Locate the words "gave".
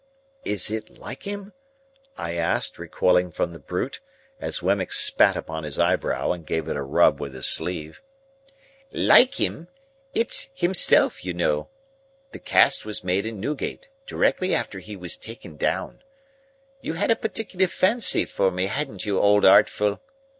6.43-6.67